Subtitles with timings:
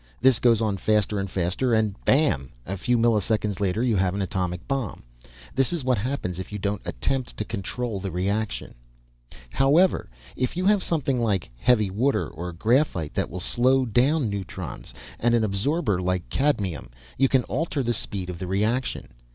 [0.19, 4.21] This goes on faster and faster and bam, a few milliseconds later you have an
[4.23, 5.03] atomic bomb.
[5.53, 8.73] This is what happens if you don't attempt to control the reaction.
[9.51, 14.91] "However, if you have something like heavy water or graphite that will slow down neutrons
[15.19, 16.89] and an absorber like cadmium,
[17.19, 19.13] you can alter the speed of the reaction.